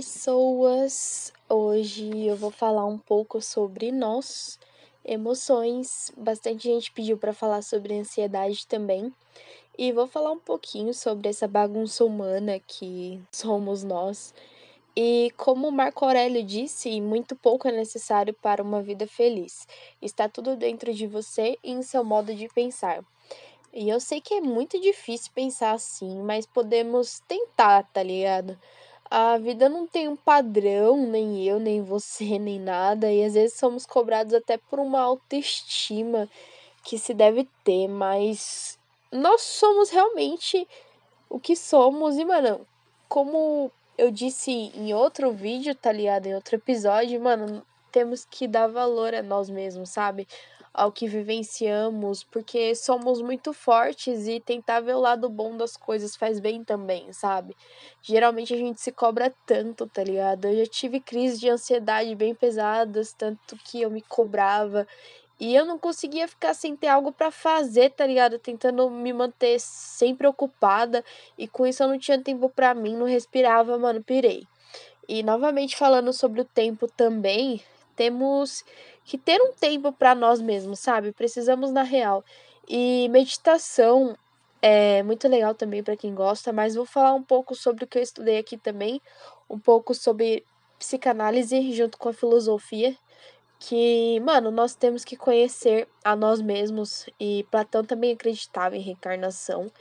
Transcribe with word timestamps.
Pessoas! 0.00 1.30
Hoje 1.46 2.24
eu 2.24 2.34
vou 2.34 2.50
falar 2.50 2.86
um 2.86 2.96
pouco 2.96 3.38
sobre 3.42 3.92
nós, 3.92 4.58
emoções. 5.04 6.10
Bastante 6.16 6.68
gente 6.68 6.90
pediu 6.90 7.18
para 7.18 7.34
falar 7.34 7.60
sobre 7.60 7.98
ansiedade 7.98 8.66
também. 8.66 9.12
E 9.76 9.92
vou 9.92 10.06
falar 10.06 10.30
um 10.30 10.38
pouquinho 10.38 10.94
sobre 10.94 11.28
essa 11.28 11.46
bagunça 11.46 12.02
humana 12.02 12.58
que 12.66 13.20
somos 13.30 13.84
nós. 13.84 14.32
E 14.96 15.30
como 15.36 15.70
Marco 15.70 16.06
Aurélio 16.06 16.42
disse, 16.42 16.98
muito 17.02 17.36
pouco 17.36 17.68
é 17.68 17.72
necessário 17.72 18.32
para 18.32 18.62
uma 18.62 18.80
vida 18.80 19.06
feliz. 19.06 19.68
Está 20.00 20.30
tudo 20.30 20.56
dentro 20.56 20.94
de 20.94 21.06
você 21.06 21.58
e 21.62 21.72
em 21.72 21.82
seu 21.82 22.02
modo 22.02 22.34
de 22.34 22.48
pensar. 22.48 23.04
E 23.70 23.90
eu 23.90 24.00
sei 24.00 24.18
que 24.18 24.32
é 24.32 24.40
muito 24.40 24.80
difícil 24.80 25.30
pensar 25.34 25.72
assim, 25.72 26.22
mas 26.22 26.46
podemos 26.46 27.20
tentar, 27.28 27.82
tá 27.92 28.02
ligado? 28.02 28.58
A 29.10 29.36
vida 29.38 29.68
não 29.68 29.88
tem 29.88 30.06
um 30.06 30.14
padrão, 30.14 30.96
nem 30.96 31.44
eu, 31.44 31.58
nem 31.58 31.82
você, 31.82 32.38
nem 32.38 32.60
nada, 32.60 33.12
e 33.12 33.24
às 33.24 33.34
vezes 33.34 33.58
somos 33.58 33.84
cobrados 33.84 34.32
até 34.32 34.56
por 34.56 34.78
uma 34.78 35.00
autoestima 35.00 36.28
que 36.84 36.96
se 36.96 37.12
deve 37.12 37.48
ter, 37.64 37.88
mas 37.88 38.78
nós 39.10 39.42
somos 39.42 39.90
realmente 39.90 40.66
o 41.28 41.40
que 41.40 41.56
somos, 41.56 42.16
e 42.16 42.24
mano, 42.24 42.64
como 43.08 43.70
eu 43.98 44.10
disse 44.10 44.50
em 44.50 44.94
outro 44.94 45.32
vídeo, 45.32 45.74
tá 45.74 45.90
ligado? 45.90 46.26
Em 46.26 46.34
outro 46.34 46.54
episódio, 46.54 47.20
mano, 47.20 47.66
temos 47.90 48.24
que 48.24 48.46
dar 48.46 48.68
valor 48.68 49.14
a 49.14 49.22
nós 49.22 49.50
mesmos, 49.50 49.90
sabe? 49.90 50.26
Ao 50.72 50.92
que 50.92 51.08
vivenciamos, 51.08 52.22
porque 52.22 52.74
somos 52.76 53.20
muito 53.20 53.52
fortes 53.52 54.28
e 54.28 54.38
tentar 54.38 54.80
ver 54.80 54.94
o 54.94 55.00
lado 55.00 55.28
bom 55.28 55.56
das 55.56 55.76
coisas 55.76 56.14
faz 56.14 56.38
bem 56.38 56.62
também, 56.62 57.12
sabe? 57.12 57.56
Geralmente 58.00 58.54
a 58.54 58.56
gente 58.56 58.80
se 58.80 58.92
cobra 58.92 59.34
tanto, 59.44 59.88
tá 59.88 60.04
ligado? 60.04 60.46
Eu 60.46 60.64
já 60.64 60.70
tive 60.70 61.00
crises 61.00 61.40
de 61.40 61.48
ansiedade 61.48 62.14
bem 62.14 62.34
pesadas, 62.34 63.12
tanto 63.12 63.56
que 63.64 63.82
eu 63.82 63.90
me 63.90 64.00
cobrava 64.00 64.86
e 65.40 65.54
eu 65.54 65.64
não 65.64 65.78
conseguia 65.78 66.28
ficar 66.28 66.52
sem 66.52 66.76
ter 66.76 66.88
algo 66.88 67.10
para 67.10 67.30
fazer, 67.30 67.90
tá 67.90 68.06
ligado? 68.06 68.38
Tentando 68.38 68.90
me 68.90 69.10
manter 69.10 69.58
sempre 69.58 70.26
ocupada 70.26 71.02
e 71.38 71.48
com 71.48 71.66
isso 71.66 71.82
eu 71.82 71.88
não 71.88 71.98
tinha 71.98 72.22
tempo 72.22 72.50
para 72.50 72.74
mim, 72.74 72.94
não 72.94 73.06
respirava, 73.06 73.78
mano, 73.78 74.04
pirei. 74.04 74.46
E 75.08 75.22
novamente 75.22 75.76
falando 75.76 76.12
sobre 76.12 76.42
o 76.42 76.44
tempo 76.44 76.86
também, 76.86 77.62
temos 77.96 78.62
que 79.10 79.18
ter 79.18 79.42
um 79.42 79.52
tempo 79.52 79.92
para 79.92 80.14
nós 80.14 80.40
mesmos, 80.40 80.78
sabe? 80.78 81.10
Precisamos 81.10 81.72
na 81.72 81.82
real. 81.82 82.24
E 82.68 83.08
meditação 83.08 84.16
é 84.62 85.02
muito 85.02 85.26
legal 85.26 85.52
também 85.52 85.82
para 85.82 85.96
quem 85.96 86.14
gosta, 86.14 86.52
mas 86.52 86.76
vou 86.76 86.86
falar 86.86 87.12
um 87.12 87.22
pouco 87.22 87.56
sobre 87.56 87.82
o 87.82 87.88
que 87.88 87.98
eu 87.98 88.02
estudei 88.02 88.38
aqui 88.38 88.56
também, 88.56 89.02
um 89.48 89.58
pouco 89.58 89.96
sobre 89.96 90.44
psicanálise 90.78 91.72
junto 91.72 91.98
com 91.98 92.08
a 92.08 92.12
filosofia, 92.12 92.96
que, 93.58 94.20
mano, 94.20 94.52
nós 94.52 94.76
temos 94.76 95.04
que 95.04 95.16
conhecer 95.16 95.88
a 96.04 96.14
nós 96.14 96.40
mesmos 96.40 97.06
e 97.18 97.44
Platão 97.50 97.82
também 97.82 98.12
acreditava 98.12 98.76
em 98.76 98.80
reencarnação 98.80 99.72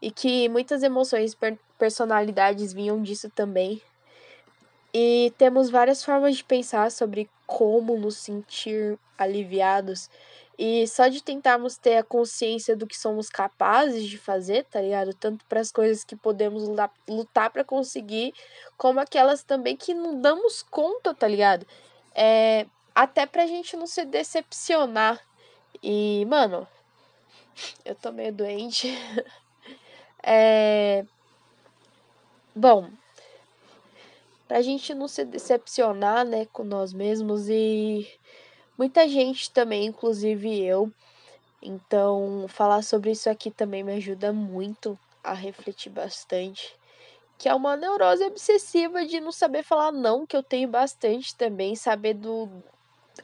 e 0.00 0.12
que 0.12 0.48
muitas 0.48 0.84
emoções 0.84 1.36
personalidades 1.76 2.72
vinham 2.72 3.02
disso 3.02 3.28
também. 3.30 3.82
E 4.94 5.32
temos 5.36 5.70
várias 5.70 6.04
formas 6.04 6.36
de 6.36 6.44
pensar 6.44 6.90
sobre 6.92 7.28
como 7.46 7.96
nos 7.96 8.16
sentir 8.16 8.98
aliviados. 9.16 10.10
E 10.58 10.86
só 10.88 11.08
de 11.08 11.22
tentarmos 11.22 11.76
ter 11.76 11.96
a 11.98 12.02
consciência 12.02 12.74
do 12.74 12.86
que 12.86 12.96
somos 12.96 13.28
capazes 13.28 14.04
de 14.04 14.16
fazer, 14.16 14.64
tá 14.64 14.80
ligado? 14.80 15.12
Tanto 15.12 15.44
para 15.44 15.60
as 15.60 15.70
coisas 15.70 16.02
que 16.02 16.16
podemos 16.16 16.62
lutar 17.06 17.50
para 17.50 17.62
conseguir, 17.62 18.32
como 18.76 18.98
aquelas 18.98 19.42
também 19.42 19.76
que 19.76 19.92
não 19.92 20.18
damos 20.18 20.62
conta, 20.62 21.14
tá 21.14 21.28
ligado? 21.28 21.66
É, 22.14 22.66
até 22.94 23.26
pra 23.26 23.46
gente 23.46 23.76
não 23.76 23.86
se 23.86 24.04
decepcionar. 24.06 25.20
E, 25.82 26.24
mano, 26.26 26.66
eu 27.84 27.94
tô 27.94 28.10
meio 28.10 28.32
doente. 28.32 28.88
é. 30.22 31.04
Bom, 32.54 32.88
pra 34.46 34.62
gente 34.62 34.94
não 34.94 35.08
se 35.08 35.24
decepcionar, 35.24 36.24
né, 36.24 36.46
com 36.52 36.64
nós 36.64 36.92
mesmos 36.92 37.48
e 37.48 38.08
muita 38.78 39.08
gente 39.08 39.50
também, 39.50 39.86
inclusive 39.86 40.62
eu. 40.62 40.90
Então, 41.62 42.46
falar 42.48 42.82
sobre 42.82 43.10
isso 43.10 43.28
aqui 43.28 43.50
também 43.50 43.82
me 43.82 43.94
ajuda 43.94 44.32
muito 44.32 44.98
a 45.22 45.32
refletir 45.32 45.90
bastante. 45.90 46.74
Que 47.38 47.48
é 47.48 47.54
uma 47.54 47.76
neurose 47.76 48.24
obsessiva 48.24 49.04
de 49.04 49.20
não 49.20 49.32
saber 49.32 49.62
falar 49.62 49.92
não, 49.92 50.26
que 50.26 50.36
eu 50.36 50.42
tenho 50.42 50.68
bastante 50.68 51.34
também, 51.34 51.74
saber 51.74 52.14
do. 52.14 52.48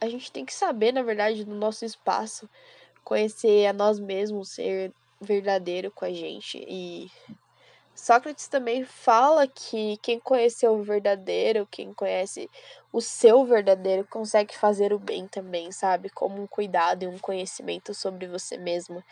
A 0.01 0.09
gente 0.09 0.33
tem 0.33 0.45
que 0.45 0.53
saber, 0.53 0.93
na 0.93 1.03
verdade, 1.03 1.45
do 1.45 1.55
nosso 1.55 1.85
espaço, 1.85 2.49
conhecer 3.05 3.67
a 3.67 3.73
nós 3.73 3.99
mesmos, 3.99 4.51
ser 4.51 4.93
verdadeiro 5.21 5.91
com 5.91 6.05
a 6.05 6.11
gente 6.11 6.59
e 6.69 7.11
Sócrates 7.95 8.49
também 8.49 8.85
fala 8.85 9.47
que 9.47 9.99
quem 9.99 10.19
conheceu 10.19 10.75
o 10.75 10.83
verdadeiro, 10.83 11.69
quem 11.71 11.93
conhece 11.93 12.51
o 12.93 13.01
seu 13.01 13.45
verdadeiro, 13.45 14.07
consegue 14.09 14.57
fazer 14.57 14.93
o 14.93 14.99
bem 14.99 15.27
também, 15.29 15.71
sabe? 15.71 16.09
Como 16.11 16.43
um 16.43 16.47
cuidado 16.47 17.03
e 17.05 17.07
um 17.07 17.19
conhecimento 17.19 17.95
sobre 17.95 18.27
você 18.27 18.57
mesmo. 18.57 19.03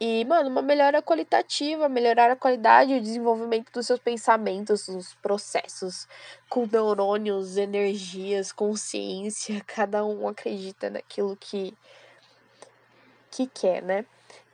E, 0.00 0.24
mano, 0.24 0.48
uma 0.48 0.62
melhora 0.62 1.00
qualitativa, 1.00 1.88
melhorar 1.88 2.30
a 2.30 2.36
qualidade 2.36 2.92
e 2.92 2.98
o 2.98 3.00
desenvolvimento 3.00 3.70
dos 3.72 3.86
seus 3.86 4.00
pensamentos, 4.00 4.86
dos 4.86 5.14
processos, 5.14 6.08
com 6.48 6.66
neurônios, 6.66 7.56
energias, 7.56 8.52
consciência, 8.52 9.62
cada 9.66 10.04
um 10.04 10.26
acredita 10.26 10.90
naquilo 10.90 11.36
que, 11.36 11.72
que 13.30 13.46
quer, 13.46 13.82
né? 13.82 14.04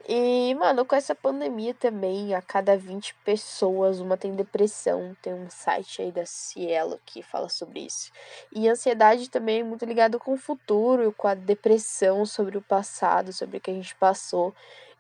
E, 0.09 0.55
mano, 0.55 0.85
com 0.85 0.97
essa 0.97 1.15
pandemia 1.15 1.75
também, 1.75 2.35
a 2.35 2.43
cada 2.43 2.77
20 2.77 3.15
pessoas 3.25 4.01
uma 4.01 4.17
tem 4.17 4.35
depressão. 4.35 5.17
Tem 5.23 5.33
um 5.33 5.49
site 5.51 6.03
aí 6.03 6.11
da 6.11 6.27
Cielo 6.27 7.01
que 7.07 7.23
fala 7.23 7.49
sobre 7.49 7.81
isso. 7.81 8.11
E 8.53 8.69
ansiedade 8.69 9.31
também 9.31 9.61
é 9.61 9.63
muito 9.63 9.85
ligado 9.85 10.19
com 10.19 10.33
o 10.33 10.39
futuro, 10.39 11.15
com 11.17 11.29
a 11.29 11.35
depressão 11.35 12.27
sobre 12.27 12.59
o 12.59 12.63
passado, 12.63 13.33
sobre 13.33 13.59
o 13.59 13.61
que 13.61 13.71
a 13.71 13.75
gente 13.75 13.95
passou. 13.95 14.55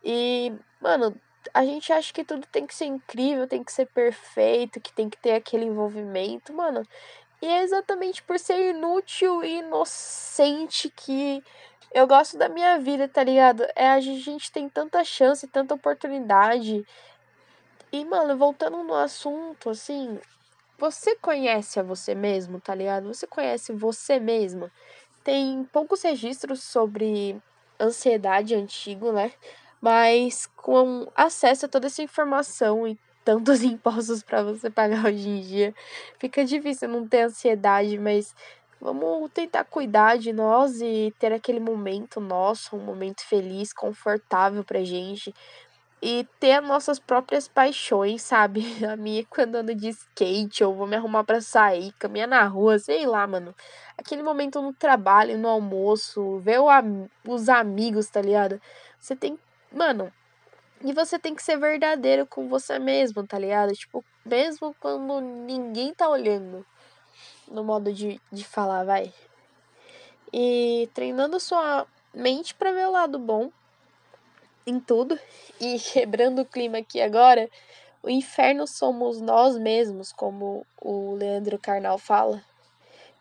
E, 0.04 0.52
mano, 0.80 1.14
a 1.52 1.64
gente 1.64 1.92
acha 1.92 2.12
que 2.12 2.24
tudo 2.24 2.46
tem 2.46 2.66
que 2.66 2.74
ser 2.74 2.84
incrível, 2.84 3.48
tem 3.48 3.64
que 3.64 3.72
ser 3.72 3.86
perfeito, 3.86 4.80
que 4.80 4.92
tem 4.92 5.08
que 5.08 5.18
ter 5.18 5.32
aquele 5.32 5.64
envolvimento, 5.64 6.52
mano. 6.52 6.86
E 7.42 7.46
é 7.46 7.62
exatamente 7.62 8.22
por 8.22 8.38
ser 8.38 8.70
inútil 8.70 9.42
e 9.42 9.58
inocente 9.60 10.90
que 10.90 11.42
eu 11.92 12.06
gosto 12.06 12.38
da 12.38 12.48
minha 12.48 12.78
vida, 12.78 13.08
tá 13.08 13.22
ligado? 13.22 13.64
É, 13.74 13.88
a 13.90 14.00
gente 14.00 14.50
tem 14.52 14.68
tanta 14.68 15.02
chance, 15.04 15.46
tanta 15.48 15.74
oportunidade. 15.74 16.84
E, 17.92 18.04
mano, 18.04 18.36
voltando 18.36 18.82
no 18.84 18.94
assunto, 18.94 19.70
assim, 19.70 20.18
você 20.78 21.16
conhece 21.16 21.80
a 21.80 21.82
você 21.82 22.14
mesmo, 22.14 22.60
tá 22.60 22.74
ligado? 22.74 23.12
Você 23.12 23.26
conhece 23.26 23.72
você 23.72 24.20
mesmo. 24.20 24.70
Tem 25.24 25.64
poucos 25.72 26.02
registros 26.02 26.62
sobre 26.62 27.40
ansiedade 27.78 28.54
antigo, 28.54 29.12
né? 29.12 29.32
Mas 29.80 30.46
com 30.56 31.08
acesso 31.16 31.66
a 31.66 31.68
toda 31.68 31.86
essa 31.88 32.02
informação 32.02 32.86
e 32.86 32.98
tantos 33.24 33.62
impostos 33.64 34.22
para 34.22 34.42
você 34.42 34.70
pagar 34.70 35.06
hoje 35.06 35.28
em 35.28 35.40
dia, 35.40 35.74
fica 36.18 36.44
difícil 36.44 36.88
não 36.88 37.06
ter 37.06 37.22
ansiedade, 37.22 37.98
mas 37.98 38.34
Vamos 38.80 39.30
tentar 39.32 39.64
cuidar 39.64 40.16
de 40.16 40.32
nós 40.32 40.80
e 40.80 41.14
ter 41.18 41.32
aquele 41.34 41.60
momento 41.60 42.18
nosso, 42.18 42.74
um 42.76 42.80
momento 42.80 43.20
feliz, 43.26 43.74
confortável 43.74 44.64
pra 44.64 44.82
gente. 44.82 45.34
E 46.02 46.26
ter 46.40 46.52
as 46.52 46.66
nossas 46.66 46.98
próprias 46.98 47.46
paixões, 47.46 48.22
sabe? 48.22 48.64
A 48.90 48.96
minha 48.96 49.22
quando 49.28 49.56
ando 49.56 49.74
de 49.74 49.90
skate, 49.90 50.64
ou 50.64 50.74
vou 50.74 50.86
me 50.86 50.96
arrumar 50.96 51.24
para 51.24 51.42
sair, 51.42 51.92
caminhar 51.98 52.26
na 52.26 52.42
rua, 52.46 52.78
sei 52.78 53.04
lá, 53.06 53.26
mano. 53.26 53.54
Aquele 53.98 54.22
momento 54.22 54.62
no 54.62 54.72
trabalho, 54.72 55.36
no 55.36 55.48
almoço, 55.48 56.38
ver 56.38 56.58
o, 56.58 56.68
os 57.28 57.50
amigos, 57.50 58.08
tá 58.08 58.22
ligado? 58.22 58.58
Você 58.98 59.14
tem. 59.14 59.38
Mano, 59.70 60.10
e 60.82 60.94
você 60.94 61.18
tem 61.18 61.34
que 61.34 61.42
ser 61.42 61.58
verdadeiro 61.58 62.26
com 62.26 62.48
você 62.48 62.78
mesmo, 62.78 63.26
tá 63.26 63.38
ligado? 63.38 63.74
Tipo, 63.74 64.02
mesmo 64.24 64.74
quando 64.80 65.20
ninguém 65.20 65.92
tá 65.92 66.08
olhando 66.08 66.64
no 67.50 67.64
modo 67.64 67.92
de, 67.92 68.20
de 68.30 68.44
falar, 68.44 68.84
vai. 68.84 69.12
E 70.32 70.88
treinando 70.94 71.40
sua 71.40 71.86
mente 72.14 72.54
para 72.54 72.72
ver 72.72 72.86
o 72.86 72.92
lado 72.92 73.18
bom 73.18 73.50
em 74.66 74.78
tudo. 74.78 75.18
E 75.60 75.78
quebrando 75.78 76.40
o 76.40 76.46
clima 76.46 76.78
aqui 76.78 77.02
agora, 77.02 77.46
o 78.02 78.08
inferno 78.08 78.66
somos 78.66 79.20
nós 79.20 79.58
mesmos, 79.58 80.10
como 80.10 80.66
o 80.80 81.14
Leandro 81.16 81.58
Carnal 81.58 81.98
fala. 81.98 82.42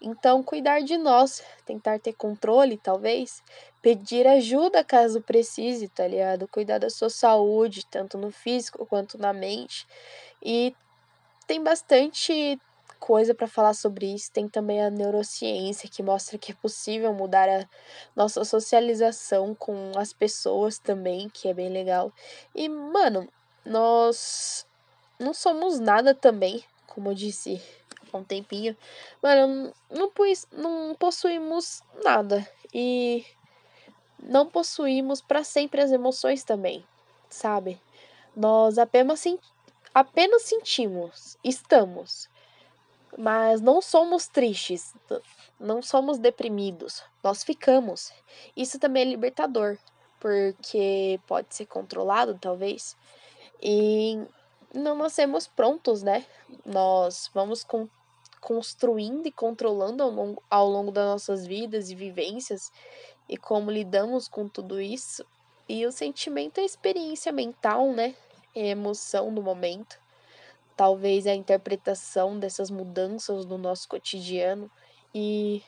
Então, 0.01 0.41
cuidar 0.41 0.81
de 0.81 0.97
nós, 0.97 1.43
tentar 1.65 1.99
ter 1.99 2.13
controle, 2.13 2.77
talvez, 2.77 3.43
pedir 3.81 4.25
ajuda 4.25 4.85
caso 4.85 5.21
precise, 5.21 5.89
tá 5.89 6.07
ligado? 6.07 6.47
Cuidar 6.47 6.77
da 6.77 6.89
sua 6.89 7.09
saúde, 7.09 7.85
tanto 7.85 8.17
no 8.17 8.31
físico 8.31 8.85
quanto 8.85 9.17
na 9.17 9.33
mente. 9.33 9.85
E 10.41 10.73
tem 11.45 11.61
bastante 11.61 12.57
coisa 12.99 13.33
para 13.33 13.47
falar 13.47 13.73
sobre 13.73 14.13
isso. 14.13 14.31
Tem 14.31 14.47
também 14.47 14.81
a 14.81 14.89
neurociência, 14.89 15.89
que 15.89 16.03
mostra 16.03 16.37
que 16.37 16.51
é 16.51 16.55
possível 16.55 17.13
mudar 17.13 17.49
a 17.49 17.67
nossa 18.15 18.43
socialização 18.43 19.55
com 19.55 19.91
as 19.95 20.13
pessoas 20.13 20.77
também, 20.77 21.29
que 21.29 21.47
é 21.47 21.53
bem 21.53 21.69
legal. 21.69 22.11
E, 22.53 22.67
mano, 22.69 23.27
nós 23.65 24.67
não 25.19 25.33
somos 25.33 25.79
nada 25.79 26.13
também, 26.13 26.63
como 26.87 27.09
eu 27.09 27.13
disse 27.13 27.61
há 28.11 28.17
um 28.17 28.23
tempinho. 28.23 28.75
Mano, 29.21 29.73
não, 29.89 30.11
não 30.51 30.95
possuímos 30.95 31.81
nada. 32.03 32.47
E 32.73 33.25
não 34.21 34.45
possuímos 34.45 35.21
para 35.21 35.43
sempre 35.43 35.81
as 35.81 35.91
emoções 35.91 36.43
também, 36.43 36.85
sabe? 37.29 37.81
Nós 38.35 38.77
apenas, 38.77 39.23
apenas 39.93 40.43
sentimos, 40.43 41.37
estamos, 41.43 42.29
mas 43.17 43.61
não 43.61 43.81
somos 43.81 44.27
tristes, 44.27 44.93
não 45.59 45.81
somos 45.81 46.17
deprimidos, 46.17 47.03
nós 47.23 47.43
ficamos. 47.43 48.11
Isso 48.55 48.79
também 48.79 49.03
é 49.03 49.05
libertador, 49.05 49.77
porque 50.19 51.19
pode 51.27 51.53
ser 51.55 51.65
controlado, 51.65 52.37
talvez, 52.39 52.95
e 53.61 54.19
não 54.73 54.95
nascemos 54.95 55.47
prontos, 55.47 56.03
né? 56.03 56.25
Nós 56.65 57.29
vamos 57.33 57.63
com, 57.63 57.87
construindo 58.39 59.27
e 59.27 59.31
controlando 59.31 60.03
ao 60.03 60.09
longo, 60.09 60.43
ao 60.49 60.69
longo 60.69 60.91
das 60.91 61.05
nossas 61.05 61.45
vidas 61.45 61.89
e 61.89 61.95
vivências 61.95 62.71
e 63.27 63.37
como 63.37 63.71
lidamos 63.71 64.27
com 64.27 64.47
tudo 64.47 64.79
isso. 64.79 65.25
E 65.67 65.85
o 65.85 65.91
sentimento 65.91 66.59
é 66.59 66.61
a 66.61 66.65
experiência 66.65 67.31
mental, 67.31 67.91
né? 67.91 68.15
É 68.55 68.63
a 68.63 68.67
emoção 68.67 69.33
do 69.33 69.41
momento. 69.41 69.99
Talvez 70.79 71.27
a 71.27 71.35
interpretação 71.35 72.39
dessas 72.39 72.71
mudanças 72.71 73.45
no 73.45 73.57
nosso 73.57 73.85
cotidiano. 73.85 74.71
E 75.13 75.61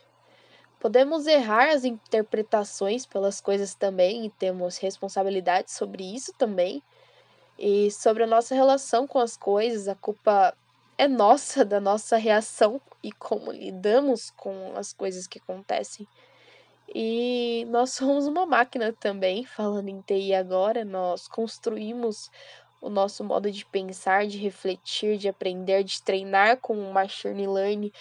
podemos 0.79 1.27
errar 1.27 1.67
as 1.67 1.83
interpretações 1.83 3.05
pelas 3.05 3.41
coisas 3.41 3.75
também, 3.75 4.25
e 4.25 4.29
temos 4.29 4.77
responsabilidade 4.77 5.69
sobre 5.69 6.15
isso 6.15 6.31
também. 6.37 6.81
E 7.59 7.91
sobre 7.91 8.23
a 8.23 8.27
nossa 8.27 8.55
relação 8.55 9.05
com 9.05 9.19
as 9.19 9.35
coisas, 9.35 9.89
a 9.89 9.95
culpa 9.95 10.55
é 10.97 11.09
nossa, 11.09 11.65
da 11.65 11.81
nossa 11.81 12.15
reação 12.15 12.79
e 13.03 13.11
como 13.11 13.51
lidamos 13.51 14.31
com 14.31 14.71
as 14.77 14.93
coisas 14.93 15.27
que 15.27 15.39
acontecem. 15.39 16.07
E 16.95 17.65
nós 17.69 17.91
somos 17.91 18.27
uma 18.27 18.45
máquina 18.45 18.93
também, 18.93 19.45
falando 19.45 19.89
em 19.89 19.99
TI 19.99 20.33
agora, 20.33 20.85
nós 20.85 21.27
construímos 21.27 22.31
o 22.81 22.89
nosso 22.89 23.23
modo 23.23 23.51
de 23.51 23.63
pensar, 23.63 24.25
de 24.25 24.39
refletir, 24.39 25.17
de 25.17 25.29
aprender, 25.29 25.83
de 25.83 26.01
treinar 26.01 26.57
com 26.57 26.73
o 26.73 26.91
machine 26.91 27.47
learning 27.47 27.91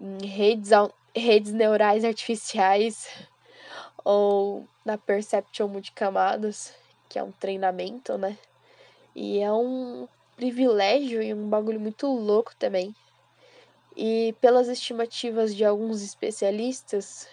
em 0.00 0.26
redes, 0.26 0.70
redes 1.14 1.52
neurais 1.52 2.04
artificiais 2.04 3.06
ou 4.02 4.66
na 4.84 4.96
perception 4.96 5.68
multicamadas, 5.68 6.74
que 7.08 7.18
é 7.18 7.22
um 7.22 7.32
treinamento, 7.32 8.16
né? 8.16 8.38
E 9.14 9.40
é 9.40 9.52
um 9.52 10.08
privilégio 10.36 11.22
e 11.22 11.34
um 11.34 11.48
bagulho 11.48 11.78
muito 11.78 12.06
louco 12.06 12.54
também. 12.56 12.94
E 13.94 14.34
pelas 14.40 14.68
estimativas 14.68 15.54
de 15.54 15.64
alguns 15.64 16.00
especialistas, 16.02 17.28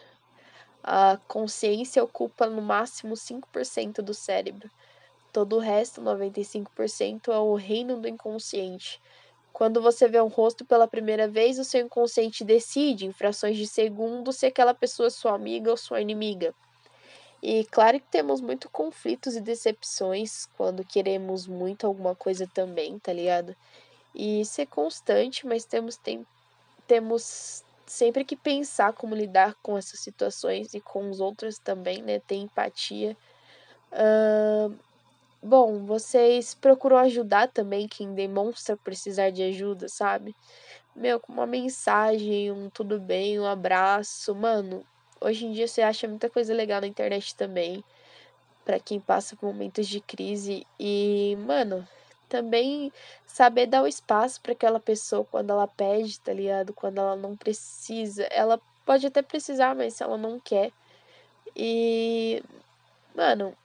a 0.83 1.17
consciência 1.27 2.03
ocupa 2.03 2.47
no 2.47 2.61
máximo 2.61 3.15
5% 3.15 4.01
do 4.01 4.13
cérebro. 4.13 4.69
Todo 5.37 5.57
o 5.57 5.59
resto, 5.59 6.01
95%, 6.01 7.31
é 7.31 7.37
o 7.37 7.53
reino 7.53 8.01
do 8.01 8.07
inconsciente. 8.07 8.99
Quando 9.53 9.79
você 9.79 10.07
vê 10.07 10.19
um 10.19 10.29
rosto 10.29 10.65
pela 10.65 10.87
primeira 10.87 11.27
vez, 11.27 11.59
o 11.59 11.63
seu 11.63 11.85
inconsciente 11.85 12.43
decide, 12.43 13.05
em 13.05 13.11
frações 13.11 13.55
de 13.55 13.67
segundo, 13.67 14.33
se 14.33 14.47
aquela 14.47 14.73
pessoa 14.73 15.05
é 15.05 15.09
sua 15.11 15.35
amiga 15.35 15.69
ou 15.69 15.77
sua 15.77 16.01
inimiga. 16.01 16.55
E 17.39 17.65
claro 17.65 17.99
que 17.99 18.07
temos 18.07 18.41
muito 18.41 18.67
conflitos 18.67 19.35
e 19.35 19.39
decepções 19.39 20.47
quando 20.57 20.83
queremos 20.83 21.45
muito 21.45 21.85
alguma 21.85 22.15
coisa 22.15 22.49
também, 22.51 22.97
tá 22.97 23.13
ligado? 23.13 23.55
E 24.15 24.41
isso 24.41 24.59
é 24.59 24.65
constante, 24.65 25.45
mas 25.45 25.65
temos, 25.65 25.97
tem, 25.97 26.25
temos 26.87 27.63
sempre 27.85 28.25
que 28.25 28.35
pensar 28.35 28.91
como 28.91 29.13
lidar 29.13 29.53
com 29.61 29.77
essas 29.77 29.99
situações 29.99 30.73
e 30.73 30.81
com 30.81 31.11
os 31.11 31.19
outros 31.19 31.59
também, 31.59 32.01
né? 32.01 32.17
Ter 32.21 32.37
empatia. 32.37 33.15
Uh, 33.91 34.86
bom, 35.41 35.85
vocês 35.85 36.53
procuram 36.55 36.97
ajudar 36.97 37.47
também 37.49 37.87
quem 37.87 38.13
demonstra 38.13 38.77
precisar 38.77 39.29
de 39.29 39.43
ajuda, 39.43 39.87
sabe? 39.89 40.35
Meu, 40.95 41.19
com 41.19 41.31
uma 41.33 41.45
mensagem, 41.45 42.51
um 42.51 42.69
tudo 42.69 42.99
bem, 42.99 43.39
um 43.39 43.45
abraço, 43.45 44.33
mano. 44.35 44.85
Hoje 45.21 45.45
em 45.45 45.51
dia 45.51 45.67
você 45.67 45.81
acha 45.81 46.07
muita 46.07 46.29
coisa 46.29 46.53
legal 46.53 46.81
na 46.81 46.87
internet 46.87 47.35
também, 47.35 47.83
para 48.65 48.79
quem 48.79 48.99
passa 48.99 49.35
por 49.35 49.47
momentos 49.47 49.87
de 49.87 50.01
crise 50.01 50.65
e, 50.79 51.37
mano, 51.39 51.87
também 52.29 52.91
saber 53.25 53.67
dar 53.67 53.83
o 53.83 53.87
espaço 53.87 54.41
para 54.41 54.51
aquela 54.53 54.79
pessoa 54.79 55.25
quando 55.25 55.51
ela 55.51 55.67
pede, 55.67 56.19
tá 56.19 56.33
ligado? 56.33 56.73
Quando 56.73 56.99
ela 56.99 57.15
não 57.15 57.35
precisa. 57.35 58.23
Ela 58.31 58.59
pode 58.85 59.07
até 59.07 59.21
precisar, 59.21 59.75
mas 59.75 59.95
se 59.95 60.03
ela 60.03 60.17
não 60.17 60.39
quer. 60.39 60.71
E, 61.55 62.43
mano, 63.15 63.55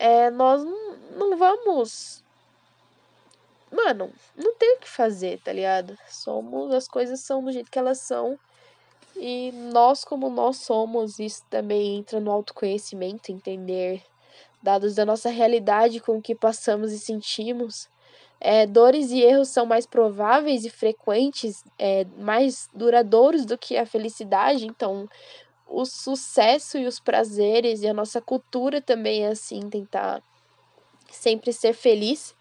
é, 0.00 0.30
nós 0.30 0.64
não, 0.64 0.96
não 1.10 1.36
vamos. 1.36 2.24
Mano, 3.70 4.10
não 4.34 4.54
tem 4.54 4.76
o 4.76 4.78
que 4.78 4.88
fazer, 4.88 5.38
tá 5.40 5.52
ligado? 5.52 5.96
Somos, 6.08 6.72
as 6.72 6.88
coisas 6.88 7.20
são 7.20 7.44
do 7.44 7.52
jeito 7.52 7.70
que 7.70 7.78
elas 7.78 7.98
são. 7.98 8.38
E 9.14 9.52
nós, 9.52 10.02
como 10.02 10.30
nós 10.30 10.56
somos, 10.56 11.18
isso 11.18 11.44
também 11.50 11.98
entra 11.98 12.18
no 12.18 12.30
autoconhecimento, 12.30 13.30
entender 13.30 14.02
dados 14.62 14.94
da 14.94 15.04
nossa 15.04 15.28
realidade 15.28 16.00
com 16.00 16.16
o 16.16 16.22
que 16.22 16.34
passamos 16.34 16.92
e 16.92 16.98
sentimos. 16.98 17.86
É, 18.40 18.66
dores 18.66 19.10
e 19.10 19.20
erros 19.20 19.48
são 19.48 19.66
mais 19.66 19.84
prováveis 19.84 20.64
e 20.64 20.70
frequentes, 20.70 21.62
é, 21.78 22.06
mais 22.16 22.70
duradouros 22.72 23.44
do 23.44 23.58
que 23.58 23.76
a 23.76 23.84
felicidade, 23.84 24.66
então 24.66 25.06
o 25.70 25.84
sucesso 25.86 26.76
e 26.76 26.86
os 26.86 26.98
prazeres 26.98 27.82
e 27.82 27.88
a 27.88 27.94
nossa 27.94 28.20
cultura 28.20 28.82
também 28.82 29.24
é 29.24 29.28
assim, 29.28 29.60
tentar 29.70 30.20
sempre 31.08 31.52
ser 31.52 31.72
feliz. 31.72 32.34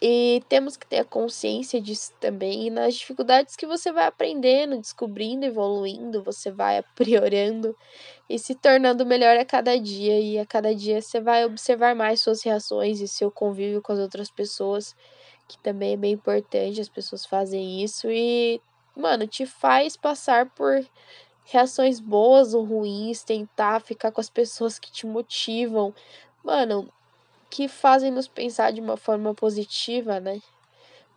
E 0.00 0.42
temos 0.48 0.76
que 0.76 0.86
ter 0.86 0.98
a 0.98 1.04
consciência 1.04 1.80
disso 1.80 2.12
também. 2.20 2.66
E 2.66 2.70
nas 2.70 2.94
dificuldades 2.94 3.56
que 3.56 3.66
você 3.66 3.90
vai 3.90 4.06
aprendendo, 4.06 4.78
descobrindo, 4.78 5.46
evoluindo, 5.46 6.22
você 6.22 6.50
vai 6.50 6.78
aprimorando 6.78 7.74
e 8.28 8.38
se 8.38 8.54
tornando 8.54 9.06
melhor 9.06 9.36
a 9.36 9.44
cada 9.44 9.78
dia. 9.78 10.20
E 10.20 10.38
a 10.38 10.46
cada 10.46 10.74
dia 10.74 11.00
você 11.00 11.20
vai 11.20 11.44
observar 11.44 11.94
mais 11.96 12.20
suas 12.20 12.42
reações 12.42 13.00
e 13.00 13.08
seu 13.08 13.30
convívio 13.30 13.82
com 13.82 13.92
as 13.92 13.98
outras 13.98 14.30
pessoas, 14.30 14.94
que 15.48 15.58
também 15.58 15.94
é 15.94 15.96
bem 15.96 16.12
importante. 16.12 16.80
As 16.80 16.88
pessoas 16.88 17.24
fazem 17.24 17.82
isso 17.82 18.08
e, 18.10 18.60
mano, 18.94 19.26
te 19.26 19.46
faz 19.46 19.96
passar 19.96 20.50
por 20.50 20.84
reações 21.44 22.00
boas 22.00 22.54
ou 22.54 22.64
ruins, 22.64 23.22
tentar 23.22 23.80
ficar 23.80 24.10
com 24.10 24.20
as 24.20 24.30
pessoas 24.30 24.78
que 24.78 24.90
te 24.90 25.06
motivam. 25.06 25.94
Mano, 26.42 26.90
que 27.50 27.68
fazem 27.68 28.10
nos 28.10 28.26
pensar 28.26 28.72
de 28.72 28.80
uma 28.80 28.96
forma 28.96 29.34
positiva, 29.34 30.18
né? 30.18 30.40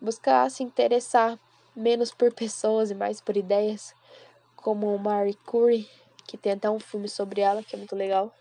Buscar 0.00 0.50
se 0.50 0.62
interessar 0.62 1.38
menos 1.74 2.12
por 2.12 2.32
pessoas 2.32 2.90
e 2.90 2.94
mais 2.94 3.20
por 3.20 3.36
ideias, 3.36 3.94
como 4.56 4.96
Marie 4.98 5.34
Curie, 5.46 5.88
que 6.26 6.36
tem 6.36 6.52
até 6.52 6.70
um 6.70 6.78
filme 6.78 7.08
sobre 7.08 7.40
ela 7.40 7.62
que 7.62 7.74
é 7.74 7.78
muito 7.78 7.96
legal. 7.96 8.32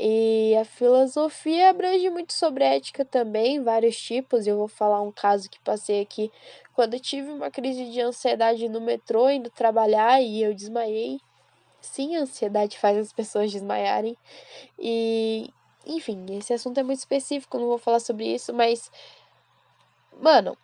E 0.00 0.54
a 0.56 0.64
filosofia 0.64 1.70
abrange 1.70 2.08
muito 2.08 2.32
sobre 2.32 2.62
ética 2.62 3.04
também, 3.04 3.60
vários 3.64 4.00
tipos. 4.00 4.46
Eu 4.46 4.56
vou 4.56 4.68
falar 4.68 5.02
um 5.02 5.10
caso 5.10 5.50
que 5.50 5.58
passei 5.58 6.00
aqui 6.00 6.30
quando 6.72 6.94
eu 6.94 7.00
tive 7.00 7.28
uma 7.32 7.50
crise 7.50 7.90
de 7.90 8.00
ansiedade 8.00 8.68
no 8.68 8.80
metrô 8.80 9.28
indo 9.28 9.50
trabalhar 9.50 10.22
e 10.22 10.40
eu 10.40 10.54
desmaiei. 10.54 11.18
Sim, 11.80 12.14
a 12.14 12.20
ansiedade 12.20 12.78
faz 12.78 12.96
as 12.96 13.12
pessoas 13.12 13.50
desmaiarem. 13.50 14.16
E 14.78 15.50
enfim, 15.84 16.26
esse 16.38 16.52
assunto 16.52 16.78
é 16.78 16.84
muito 16.84 17.00
específico, 17.00 17.58
não 17.58 17.66
vou 17.66 17.78
falar 17.78 17.98
sobre 17.98 18.32
isso, 18.32 18.54
mas. 18.54 18.92
Mano, 20.20 20.56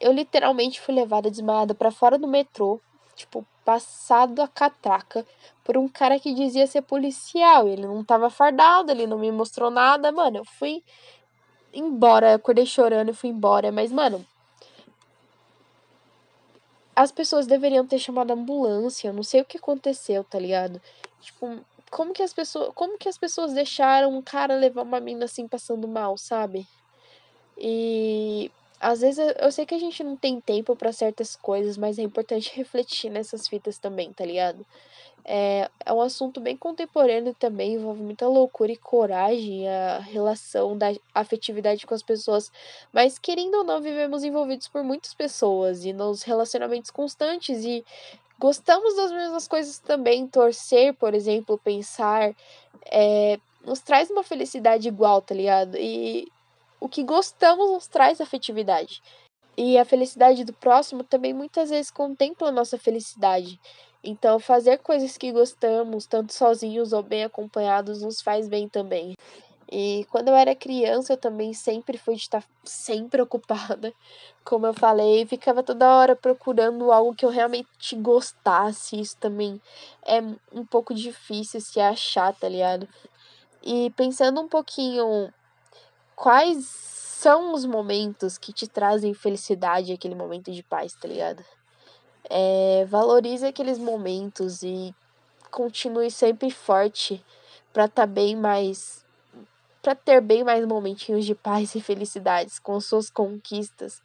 eu 0.00 0.12
literalmente 0.12 0.80
fui 0.80 0.94
levada 0.94 1.30
desmaiada 1.30 1.74
para 1.74 1.90
fora 1.90 2.18
do 2.18 2.26
metrô, 2.26 2.80
tipo, 3.18 3.44
passado 3.64 4.40
a 4.40 4.48
catraca, 4.48 5.26
por 5.64 5.76
um 5.76 5.88
cara 5.88 6.18
que 6.18 6.32
dizia 6.32 6.66
ser 6.66 6.82
policial. 6.82 7.68
Ele 7.68 7.86
não 7.86 8.02
tava 8.04 8.30
fardado, 8.30 8.90
ele 8.90 9.06
não 9.06 9.18
me 9.18 9.30
mostrou 9.30 9.70
nada, 9.70 10.10
mano. 10.10 10.38
Eu 10.38 10.44
fui 10.44 10.82
embora, 11.74 12.30
eu 12.30 12.36
acordei 12.36 12.64
chorando 12.64 13.10
e 13.10 13.14
fui 13.14 13.30
embora, 13.30 13.70
mas, 13.70 13.92
mano. 13.92 14.24
As 16.96 17.12
pessoas 17.12 17.46
deveriam 17.46 17.86
ter 17.86 17.98
chamado 17.98 18.30
a 18.30 18.34
ambulância, 18.34 19.08
eu 19.08 19.12
não 19.12 19.22
sei 19.22 19.40
o 19.40 19.44
que 19.44 19.58
aconteceu, 19.58 20.24
tá 20.24 20.38
ligado? 20.38 20.80
Tipo, 21.20 21.60
como 21.90 22.12
que 22.12 22.22
as 22.22 22.32
pessoas, 22.32 22.72
como 22.74 22.98
que 22.98 23.08
as 23.08 23.18
pessoas 23.18 23.52
deixaram 23.52 24.16
um 24.16 24.22
cara 24.22 24.56
levar 24.56 24.82
uma 24.82 24.98
mina 24.98 25.26
assim 25.26 25.46
passando 25.46 25.86
mal, 25.86 26.16
sabe? 26.16 26.66
E 27.56 28.50
às 28.80 29.00
vezes 29.00 29.18
eu, 29.18 29.28
eu 29.40 29.52
sei 29.52 29.66
que 29.66 29.74
a 29.74 29.78
gente 29.78 30.02
não 30.04 30.16
tem 30.16 30.40
tempo 30.40 30.76
para 30.76 30.92
certas 30.92 31.34
coisas, 31.36 31.76
mas 31.76 31.98
é 31.98 32.02
importante 32.02 32.52
refletir 32.56 33.10
nessas 33.10 33.48
fitas 33.48 33.78
também, 33.78 34.12
tá 34.12 34.24
ligado? 34.24 34.64
É, 35.24 35.68
é 35.84 35.92
um 35.92 36.00
assunto 36.00 36.40
bem 36.40 36.56
contemporâneo 36.56 37.34
também, 37.34 37.74
envolve 37.74 38.00
muita 38.02 38.26
loucura 38.26 38.72
e 38.72 38.76
coragem, 38.76 39.68
a 39.68 39.98
relação 39.98 40.76
da 40.76 40.86
afetividade 41.14 41.86
com 41.86 41.94
as 41.94 42.02
pessoas. 42.02 42.50
Mas, 42.92 43.18
querendo 43.18 43.56
ou 43.56 43.64
não, 43.64 43.80
vivemos 43.80 44.24
envolvidos 44.24 44.68
por 44.68 44.82
muitas 44.82 45.12
pessoas 45.12 45.84
e 45.84 45.92
nos 45.92 46.22
relacionamentos 46.22 46.90
constantes 46.90 47.62
e 47.62 47.84
gostamos 48.38 48.96
das 48.96 49.12
mesmas 49.12 49.46
coisas 49.46 49.78
também. 49.78 50.26
Torcer, 50.26 50.94
por 50.94 51.12
exemplo, 51.12 51.58
pensar, 51.58 52.34
é, 52.86 53.38
nos 53.66 53.80
traz 53.80 54.10
uma 54.10 54.22
felicidade 54.22 54.88
igual, 54.88 55.20
tá 55.20 55.34
ligado? 55.34 55.76
E 55.76 56.26
o 56.80 56.88
que 56.88 57.02
gostamos 57.02 57.70
nos 57.70 57.86
traz 57.86 58.20
afetividade. 58.20 59.02
E 59.56 59.76
a 59.76 59.84
felicidade 59.84 60.44
do 60.44 60.52
próximo 60.52 61.02
também 61.02 61.32
muitas 61.32 61.70
vezes 61.70 61.90
contempla 61.90 62.48
a 62.48 62.52
nossa 62.52 62.78
felicidade. 62.78 63.58
Então, 64.02 64.38
fazer 64.38 64.78
coisas 64.78 65.18
que 65.18 65.32
gostamos, 65.32 66.06
tanto 66.06 66.32
sozinhos 66.32 66.92
ou 66.92 67.02
bem 67.02 67.24
acompanhados, 67.24 68.00
nos 68.02 68.22
faz 68.22 68.48
bem 68.48 68.68
também. 68.68 69.14
E 69.70 70.06
quando 70.10 70.28
eu 70.28 70.34
era 70.34 70.54
criança, 70.54 71.12
eu 71.12 71.16
também 71.16 71.52
sempre 71.52 71.98
fui 71.98 72.14
de 72.14 72.22
estar 72.22 72.42
sempre 72.64 73.20
ocupada. 73.20 73.92
Como 74.44 74.66
eu 74.66 74.72
falei, 74.72 75.26
ficava 75.26 75.62
toda 75.62 75.94
hora 75.94 76.16
procurando 76.16 76.90
algo 76.90 77.14
que 77.14 77.24
eu 77.24 77.28
realmente 77.28 77.94
gostasse. 77.96 78.98
Isso 78.98 79.16
também 79.18 79.60
é 80.06 80.20
um 80.52 80.64
pouco 80.64 80.94
difícil 80.94 81.60
se 81.60 81.80
achar, 81.80 82.34
tá 82.34 82.48
ligado? 82.48 82.88
E 83.62 83.90
pensando 83.90 84.40
um 84.40 84.48
pouquinho 84.48 85.30
quais 86.18 86.64
são 86.64 87.54
os 87.54 87.64
momentos 87.64 88.36
que 88.36 88.52
te 88.52 88.66
trazem 88.66 89.14
felicidade, 89.14 89.92
aquele 89.92 90.16
momento 90.16 90.50
de 90.50 90.64
paz, 90.64 90.92
tá 90.92 91.06
ligado? 91.06 91.44
É, 92.28 92.84
valorize 92.88 93.46
aqueles 93.46 93.78
momentos 93.78 94.62
e 94.64 94.92
continue 95.48 96.10
sempre 96.10 96.50
forte 96.50 97.24
para 97.72 97.86
tá 97.86 98.04
bem 98.04 98.34
mais 98.34 99.06
para 99.80 99.94
ter 99.94 100.20
bem 100.20 100.42
mais 100.42 100.66
momentinhos 100.66 101.24
de 101.24 101.36
paz 101.36 101.72
e 101.76 101.80
felicidades 101.80 102.58
com 102.58 102.80
suas 102.80 103.08
conquistas, 103.08 104.02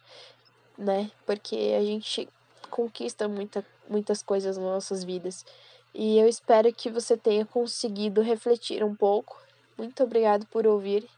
né? 0.78 1.10
Porque 1.26 1.74
a 1.76 1.84
gente 1.84 2.28
conquista 2.70 3.26
muita, 3.26 3.66
muitas 3.88 4.22
coisas 4.22 4.56
nas 4.56 4.64
nossas 4.64 5.02
vidas. 5.02 5.44
E 5.92 6.16
eu 6.16 6.28
espero 6.28 6.72
que 6.72 6.90
você 6.90 7.16
tenha 7.16 7.44
conseguido 7.44 8.22
refletir 8.22 8.84
um 8.84 8.94
pouco. 8.94 9.36
Muito 9.76 10.02
obrigado 10.04 10.46
por 10.46 10.64
ouvir 10.64 11.08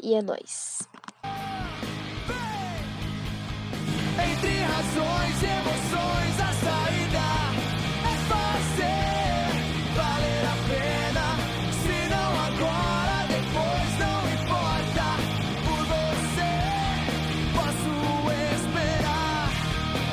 e 0.00 0.14
é 0.14 0.22
nóis. 0.22 0.88
Entre 4.32 4.60
razões 4.62 5.42
e 5.42 5.46
emoções. 5.46 5.87